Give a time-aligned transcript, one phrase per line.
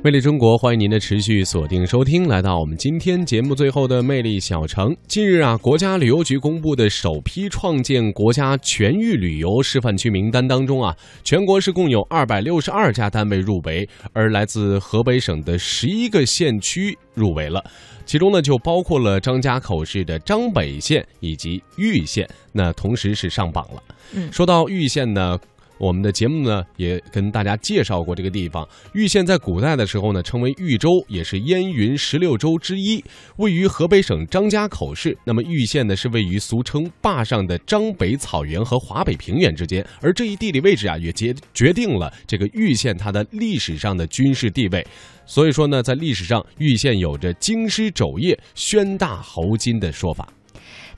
[0.00, 2.28] 魅力中国，欢迎您的持续锁定收听。
[2.28, 4.96] 来到我们今天节目最后的魅力小城。
[5.08, 17.60] 近日啊，国家旅游局公布的首批创建国家全域旅游示范区名单当中啊，全国是共有二百六十二家单位入围，而来自河北省的十一个县区入围了，
[18.06, 23.82] 其中呢就包括了张家口市的张北县以及玉县，那同时是上榜了。
[24.14, 25.36] 嗯，说到玉县呢。
[25.78, 28.68] 我们的节目呢，也跟大家介绍过这个地方。
[28.92, 33.02] 玉县在古代的时候呢，称为豫州，也是燕云十六州之一，
[33.36, 35.16] 位于河北省张家口市。
[35.24, 44.84] 那么玉县呢，是位于俗称坝上的张北草原和华北平原之间，而这一地理位置啊，也决决定了这个玉县它的历史上的军事地位。
[45.24, 50.26] 所以说呢，在历史上，玉县有着京师肘腋、宣大侯金的说法。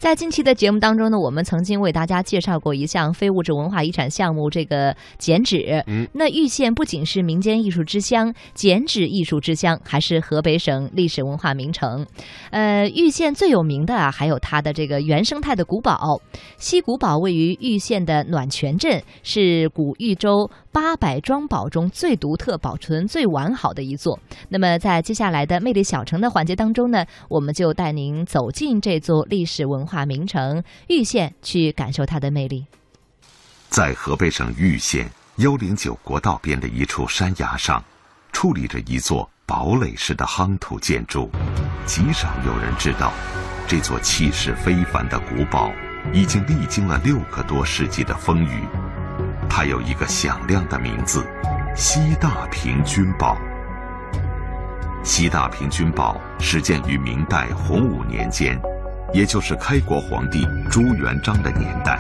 [0.01, 5.85] 在近期的节目当中呢，我们曾经为大家介绍过一项非物质文化遗产项目——这个剪纸。
[5.87, 12.07] 嗯，那玉县不仅是民间艺术之乡、剪纸艺术之乡，还是河北省历史文化名城。
[12.51, 16.19] 呃，玉县最有名的啊，还有它的这个原生态的古堡——
[16.57, 24.19] 西古堡，位于玉县的暖泉镇，是古豫州八百庄堡中最独特、保存最完好的一座。
[24.49, 30.07] 那么，在接下来的魅力小城的环节当中呢，我们就带您走进这座历史文化。
[30.07, 32.67] 名城玉县，去感受它的魅力。
[33.69, 37.85] 在河北省玉县幺零九国道边的一处山崖上，
[38.33, 41.31] 矗立着一座堡垒式的夯土建筑。
[41.87, 43.13] 极少有人知道，
[43.69, 45.71] 这座气势非凡的古堡
[46.13, 48.65] 已经历经了六个多世纪的风雨。
[49.51, 51.27] 它有一个响亮的名字——
[51.77, 53.37] 西大平军堡。
[55.03, 58.59] 西大平军堡始建于明代洪武年间。
[59.12, 61.98] 也就是开国皇帝朱元璋的年代，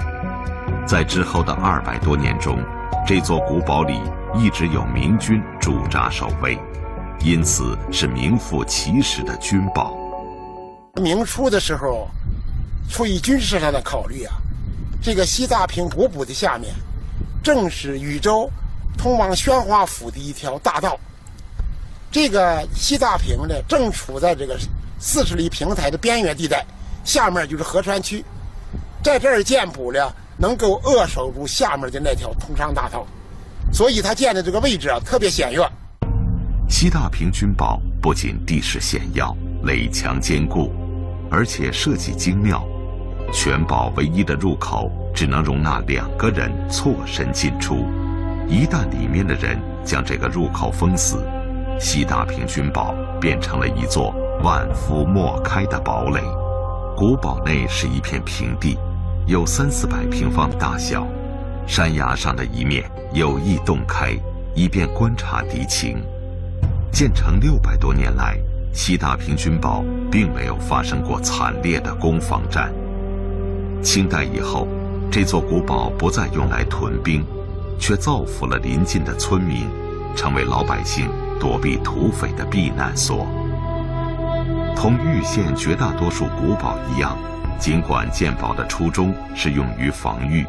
[0.86, 2.56] 在之后的二百多年中，
[3.04, 4.00] 这座古堡里
[4.32, 6.56] 一直有明军驻扎守卫，
[7.24, 9.92] 因此是名副其实的军堡。
[11.02, 12.08] 明初的时候，
[12.88, 14.34] 出于军事上的考虑啊，
[15.02, 16.72] 这个西大平古堡的下面，
[17.42, 18.50] 正是禹州
[18.98, 20.98] 通往宣化府的一条大道。
[22.10, 24.58] 这个西大坪呢，正处在这个
[24.98, 26.64] 四十里平台的边缘地带。
[27.02, 28.22] 下面就是合川区，
[29.02, 33.06] 在这儿建堡了，能够扼守住下面的那条通商大道，
[33.72, 35.66] 所以它建的这个位置啊特别险要。
[36.68, 39.34] 西大平军堡不仅地势险要、
[39.64, 40.70] 垒墙坚固，
[41.30, 42.62] 而且设计精妙。
[43.32, 47.86] 全堡唯一的入口只能容纳两个人错身进出，
[48.48, 51.22] 一旦里面的人将这个入口封死，
[51.78, 56.20] 西大平军堡变成了一座万夫莫开的堡垒。
[56.96, 58.76] 古堡内是一片平地，
[59.26, 61.06] 有三四百平方大小，
[61.66, 64.14] 山崖上的一面有意洞开，
[64.54, 66.02] 以便观察敌情。
[66.92, 68.36] 建成六百多年来，
[68.72, 72.70] 西大平军堡并没有发生过惨烈的攻防战。
[73.82, 74.68] 清代以后，
[75.10, 77.26] 这座古堡不再用来屯兵，
[77.80, 79.66] 却造福了邻近的村民，
[80.14, 81.10] 成为老百姓
[81.40, 83.26] 躲避土匪的避难所。
[84.76, 87.18] 同玉县绝大多数古堡一样，
[87.58, 90.46] 尽管建堡的初衷是用于防御，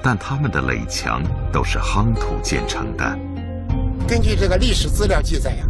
[0.00, 1.20] 但他们的垒墙
[1.52, 3.18] 都是夯土建成的。
[4.06, 5.66] 根据这个历史资料记载呀，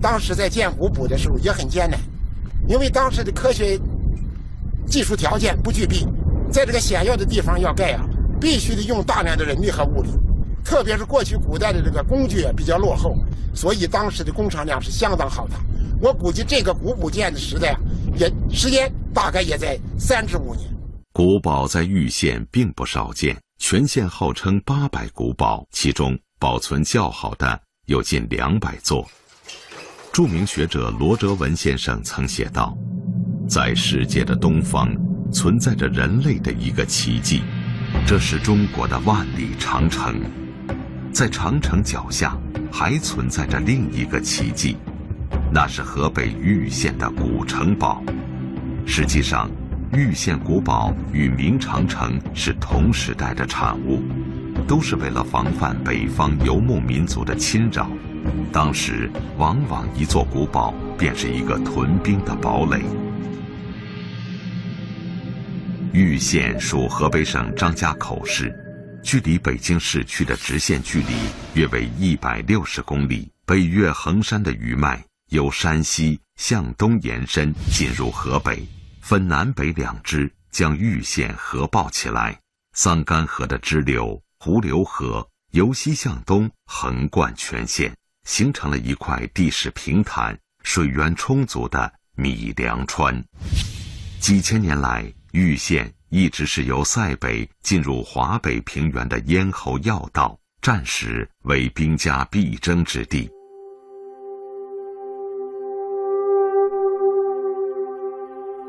[0.00, 1.96] 当时在建古堡的时候也很艰难，
[2.66, 3.78] 因为当时的科学
[4.84, 6.04] 技术条件不具备，
[6.52, 8.04] 在这个险要的地方要盖啊，
[8.38, 10.10] 必须得用大量的人力和物力，
[10.62, 13.16] 特别是过去古代的这个工具比较落后，
[13.54, 15.54] 所以当时的工程量是相当好的。
[15.98, 17.80] 我估计这个古堡建的时代啊，
[18.18, 20.68] 也时间大概也在三至五年。
[21.14, 29.06] 古堡在玉县并不少见，全县号称八百古堡，其中保存较好的有近两百座。
[30.12, 32.76] 著名学者罗哲文先生曾写道
[33.48, 34.94] ：“在世界的东方，
[35.32, 37.42] 存在着人类的一个奇迹，
[38.06, 40.20] 这是中国的万里长城。
[41.12, 42.36] 在长城脚下，
[42.70, 44.76] 还存在着另一个奇迹。”
[45.54, 48.02] 那是河北玉县的古城堡。
[48.86, 49.50] 实际上，
[49.92, 54.02] 玉县古堡与明长城是同时代的产物，
[54.66, 57.90] 都是为了防范北方游牧民族的侵扰。
[58.50, 62.82] 当时，往往一座古堡便是一个屯兵的堡垒。
[65.92, 68.50] 玉县属河北省张家口市，
[69.02, 71.12] 距离北京市区的直线距离
[71.52, 73.30] 约为一百六十公里。
[73.44, 75.04] 北越衡山的余脉。
[75.28, 78.66] 由山西向东延伸进入河北，
[79.00, 82.38] 分南北两支，将玉县合抱起来。
[82.74, 87.94] 桑干河的支流胡流河由西向东横贯全县，
[88.28, 93.24] 形成了一块地势平坦、水源充足的米粮川。
[94.20, 103.30] 几千年来，玉县一直是由塞北进入华北平原的咽喉要道，战时为兵家必争之地。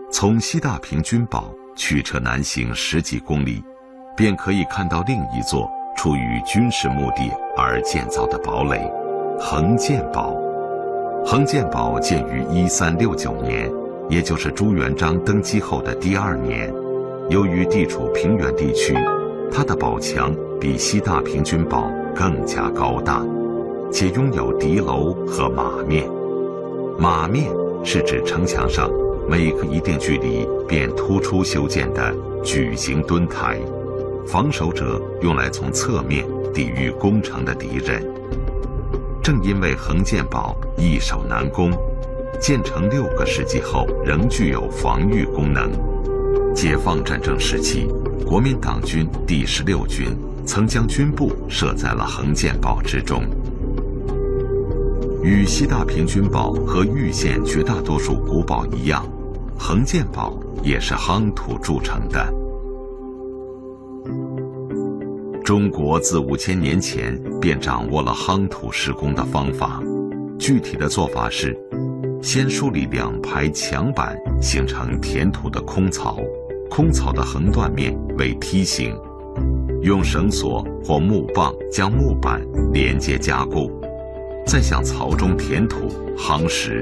[0.10, 3.62] 从西大平军堡驱车南行十几公里，
[4.16, 8.90] 便可以看到另一座出于军事目的而建造的堡垒——
[9.38, 10.34] 横剑堡。
[11.26, 13.70] 横剑堡建于一三六九年。
[14.10, 16.74] 也就是朱元璋登基后的第二年，
[17.30, 18.94] 由于地处平原地区，
[19.52, 23.26] 它的堡墙比西大平军堡更加高大，
[23.92, 26.08] 且拥有敌楼和马面。
[27.00, 27.50] 马面
[27.84, 28.90] 是指城墙上
[29.28, 32.14] 每隔一定距离便突出修建的
[32.44, 33.58] 矩形墩台，
[34.28, 38.06] 防守者用来从侧面抵御攻城的敌人。
[39.24, 41.72] 正因为横剑堡易守难攻。
[42.44, 45.72] 建成六个世纪后，仍具有防御功能。
[46.54, 47.88] 解放战争时期，
[48.28, 50.10] 国民党军第十六军
[50.46, 53.24] 曾将军部设在了横剑堡之中。
[55.24, 59.08] 与西大平军堡和玉县绝大多数古堡一样，
[59.58, 62.28] 横剑堡也是夯土筑成的。
[65.46, 69.82] 中国自五千年前便掌握了夯土施工的方法，
[70.38, 71.58] 具体的做法是。
[72.24, 76.18] 先梳理两排墙板，形成填土的空槽，
[76.70, 78.98] 空槽的横断面为梯形，
[79.82, 82.42] 用绳索或木棒将木板
[82.72, 83.70] 连接加固，
[84.48, 86.82] 再向槽中填土夯实。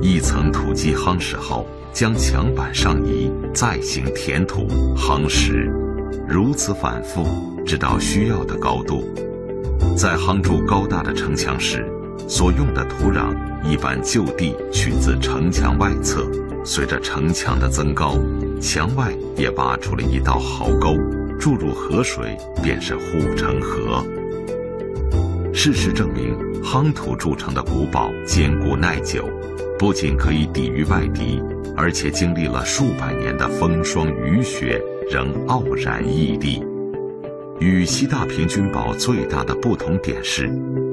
[0.00, 4.66] 一层土基夯实后，将墙板上移，再行填土
[4.96, 5.70] 夯实，
[6.26, 7.26] 如此反复，
[7.66, 9.04] 直到需要的高度。
[9.94, 11.86] 在夯筑高大的城墙时。
[12.30, 13.34] 所用的土壤
[13.64, 16.24] 一般就地取自城墙外侧，
[16.64, 18.14] 随着城墙的增高，
[18.60, 20.94] 墙外也挖出了一道壕沟，
[21.40, 24.04] 注入河水便是护城河。
[25.52, 26.32] 事实证明，
[26.62, 29.28] 夯土筑成的古堡坚固耐久，
[29.76, 31.42] 不仅可以抵御外敌，
[31.76, 34.80] 而且经历了数百年的风霜雨雪，
[35.10, 36.62] 仍傲然屹立。
[37.58, 40.48] 与西大平军堡最大的不同点是，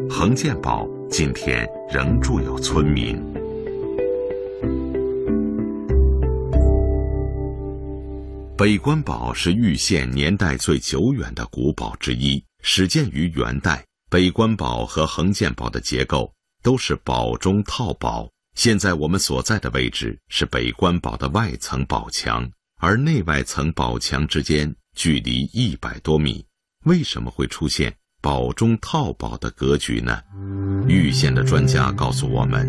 [0.09, 0.89] 横剑堡。
[1.09, 3.17] 今天仍住有村民。
[8.57, 13.83] 北关堡是玉县年代最久远的古堡之一，始建于元代。
[14.09, 16.31] 北关堡和横剑堡的结构
[16.61, 18.29] 都是堡中套堡。
[18.55, 22.49] 现在我们所在的位置是北关堡的外层堡墙，
[22.81, 26.45] 而内外层堡墙之间距离一百多米。
[26.85, 27.95] 为什么会出现？
[28.19, 30.19] 堡中套堡的格局呢？
[30.87, 32.67] 玉县的专家告诉我们，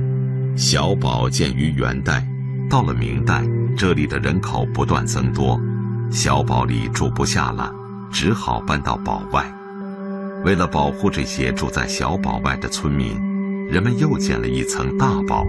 [0.59, 2.27] 小堡建于元代，
[2.69, 3.43] 到了明代，
[3.77, 5.59] 这里的人口不断增多，
[6.11, 7.73] 小堡里住不下了，
[8.13, 9.51] 只好搬到堡外。
[10.45, 13.17] 为了保护这些住在小堡外的村民，
[13.69, 15.47] 人们又建了一层大堡，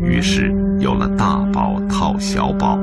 [0.00, 0.50] 于是
[0.80, 2.78] 有了大堡套小堡。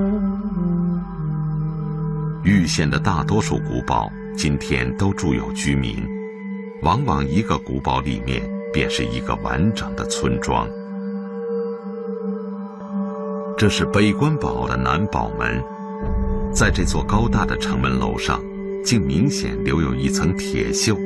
[2.44, 5.98] 玉县的大多数古堡今天都住有居民。
[6.84, 8.44] 往往一个古堡里面
[8.74, 10.68] 便是一个完整的村庄。
[13.58, 15.64] 这是北关堡的南堡门，
[16.54, 18.42] 在这座高大的城门楼上，
[18.84, 20.98] 竟明显留有一层铁锈，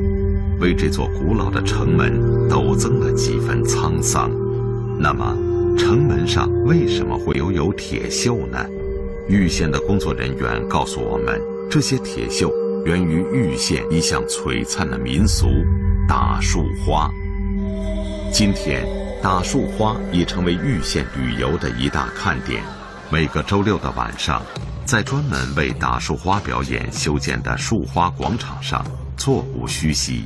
[0.59, 4.31] 为这座古老的城门陡增了几分沧桑。
[4.99, 5.37] 那么，
[5.77, 8.65] 城门上为什么会留有铁锈呢？
[9.27, 12.51] 玉县的工作人员告诉我们，这些铁锈。
[12.85, 15.47] 源于玉县一项璀璨的民俗——
[16.07, 17.09] 打树花。
[18.31, 18.85] 今天，
[19.21, 22.63] 打树花已成为玉县旅游的一大看点。
[23.09, 24.41] 每个周六的晚上，
[24.85, 28.85] 在专门为打树花表演修建的树花广场上，
[29.17, 30.25] 座无虚席。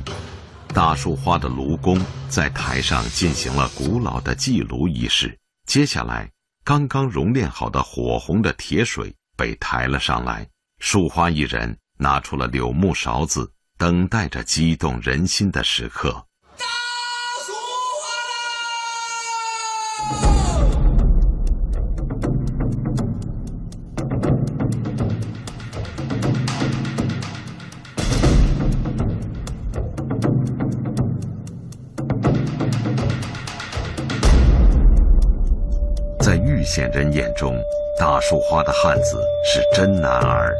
[0.74, 5.36] 打树花的炉工在台上进行了古老的祭炉仪式。
[5.66, 6.30] 接下来，
[6.64, 10.46] 刚刚熔炼好的火红的铁水被抬了上来，
[10.78, 11.76] 树花艺人。
[12.02, 16.26] 拿出了柳木勺子，等待着激动人心的时刻。
[36.18, 37.56] 在玉县人眼中，
[37.96, 40.52] 大树花的汉子是真男儿。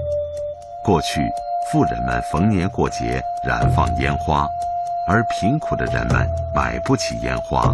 [0.85, 1.31] 过去，
[1.71, 4.49] 富人们逢年过节燃放烟花，
[5.07, 7.73] 而贫苦的人们买不起烟花。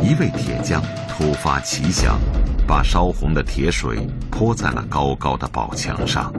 [0.00, 2.18] 一位铁匠突发奇想，
[2.66, 6.32] 把烧红的铁水泼在了高高的宝墙上，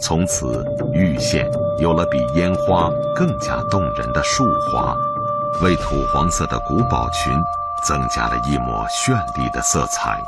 [0.00, 4.96] 从此玉县有了比烟花更加动人的树花，
[5.62, 7.32] 为土黄色的古堡群
[7.86, 10.18] 增加了一抹绚丽的色彩。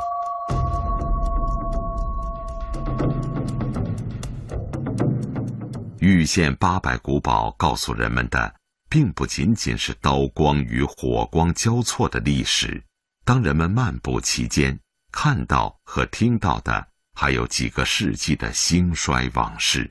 [6.21, 8.53] 玉县八百古堡告诉人们的。
[8.87, 12.83] 并不仅仅是刀光与火光交错的历史，
[13.23, 14.77] 当人们漫步其间，
[15.13, 16.85] 看到和听到的
[17.15, 19.89] 还有几个世纪的兴衰往事。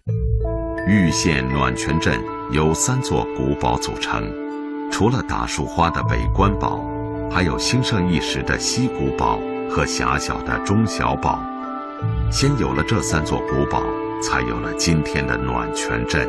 [0.86, 2.22] 玉县暖泉镇
[2.52, 4.30] 由三座古堡组成，
[4.92, 6.84] 除了打树花的北关堡，
[7.30, 11.42] 还有兴盛一时的西古堡和狭小的中小堡。
[12.30, 13.82] 先有了这三座古堡，
[14.22, 16.28] 才有了今天的暖泉镇。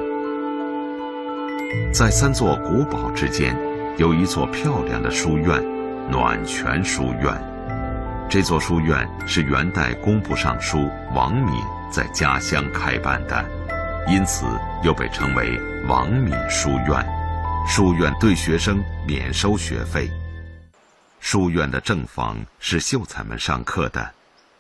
[1.94, 3.56] 在三座古堡之间，
[3.98, 5.64] 有一座漂亮的书院——
[6.10, 7.34] 暖泉书院。
[8.30, 11.54] 这座书院是元代工部尚书王敏
[11.92, 13.46] 在家乡开办的，
[14.08, 14.46] 因此
[14.84, 17.06] 又被称为王敏书院。
[17.68, 20.10] 书院对学生免收学费。
[21.20, 24.10] 书院的正房是秀才们上课的，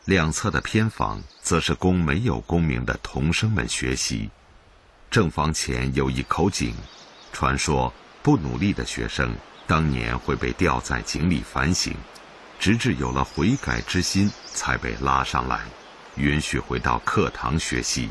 [0.05, 4.31] 两侧的偏房则是供没有功名的童生们学习。
[5.11, 6.73] 正房前有一口井。
[7.31, 9.33] 传说不努力的学生
[9.65, 11.93] 当年会被吊在井里反省，
[12.59, 15.61] 直至有了悔改之心，才被拉上来，
[16.15, 18.09] 允许回到课堂学习。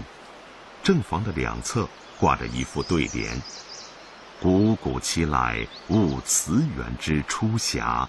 [0.82, 1.86] 正房的两侧
[2.18, 3.36] 挂着一副对联
[4.40, 8.08] ：“古古其来，勿辞源之初霞；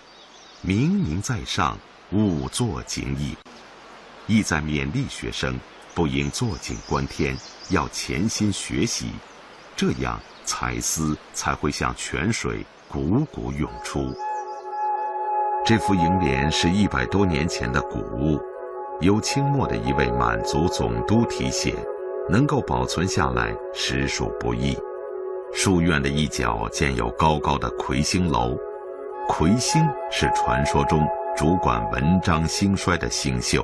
[0.62, 1.78] 明明在上，
[2.12, 3.36] 勿坐井矣。”
[4.28, 5.60] 意在勉励学生
[5.94, 7.36] 不应坐井观天，
[7.70, 9.12] 要潜心学习，
[9.76, 10.20] 这样。
[10.44, 14.12] 才思才会像泉水汩汩涌出。
[15.64, 18.42] 这幅楹联是一百多年前的古物，
[19.02, 21.76] 由清末的一位满族总督题写，
[22.28, 24.76] 能够保存下来实属不易。
[25.54, 28.58] 书院的一角建有高高的魁星楼，
[29.30, 33.64] 魁星是传说中主管文章兴衰的星宿。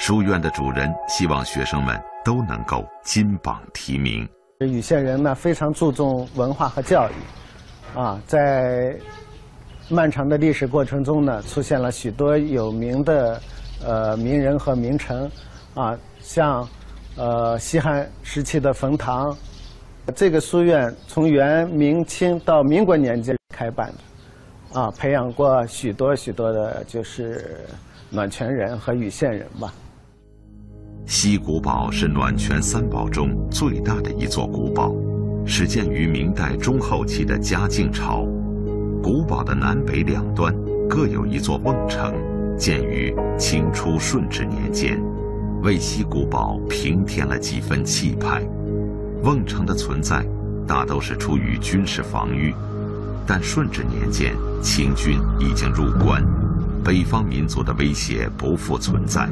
[0.00, 4.26] 书院的主人希望学生们都能够金榜题名。
[4.60, 8.96] 禹县人呢非常注重文化和教育，啊，在
[9.88, 13.40] 漫长的历史过程中呢，出现了许多有名的
[13.84, 15.28] 呃名人和名臣，
[15.74, 16.66] 啊，像
[17.16, 19.36] 呃西汉时期的冯唐，
[20.14, 23.88] 这个书院从元明清到民国年间开办
[24.72, 27.66] 的，啊，培养过许多许多的就是
[28.10, 29.74] 暖泉人和禹县人吧。
[31.10, 34.94] 西古堡是暖泉三堡中最大的一座古堡，
[35.46, 38.26] 始建于明代中后期的嘉靖朝。
[39.02, 40.54] 古堡的南北两端
[40.86, 42.12] 各有一座瓮城，
[42.58, 45.02] 建于清初顺治年间，
[45.62, 48.46] 为西古堡平添了几分气派。
[49.22, 50.22] 瓮城的存在
[50.66, 52.54] 大都是出于军事防御，
[53.26, 56.22] 但顺治年间清军已经入关，
[56.84, 59.26] 北方民族的威胁不复存在。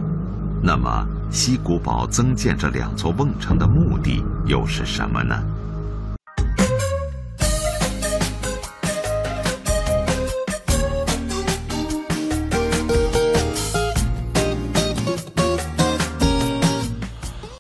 [0.67, 5.41] 那么，西古堡增建这两座瓮城的目的又是什么呢？